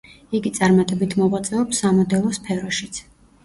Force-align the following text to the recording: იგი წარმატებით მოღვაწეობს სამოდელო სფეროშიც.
იგი 0.37 0.51
წარმატებით 0.59 1.13
მოღვაწეობს 1.21 1.85
სამოდელო 1.87 2.35
სფეროშიც. 2.41 3.05